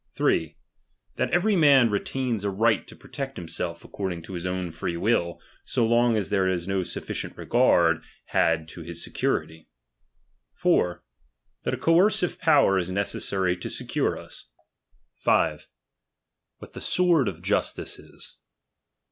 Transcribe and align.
S. 0.19 0.47
That 1.17 1.29
every 1.29 1.55
man 1.55 1.91
retainn 1.91 2.43
a 2.43 2.49
right 2.49 2.87
to 2.87 2.95
m 2.95 2.99
protect 2.99 3.37
himself 3.37 3.85
according 3.85 4.23
to 4.23 4.33
his 4.33 4.47
own 4.47 4.71
free 4.71 4.97
will, 4.97 5.39
so 5.63 5.85
long 5.85 6.17
as 6.17 6.31
there 6.31 6.45
■ 6.45 6.51
is 6.51 6.65
DO 6.65 6.83
sufficient 6.85 7.37
regard 7.37 8.03
had 8.29 8.67
to 8.69 8.81
liis 8.81 8.95
security, 8.95 9.69
4, 10.55 11.03
That 11.65 11.75
a 11.75 11.77
coercive 11.77 12.39
power 12.39 12.79
is 12.79 12.89
necessary 12.89 13.55
to 13.57 13.69
secure 13.69 14.17
us. 14.17 14.47
5. 15.17 15.67
What 16.57 16.73
the 16.73 16.81
sword 16.81 17.27
of 17.27 17.43
justice 17.43 17.99
is. 17.99 18.37